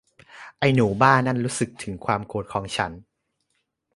[0.59, 2.91] ไอ้หนูบ้านั่นรู้สึกถึงความโกรธของฉัน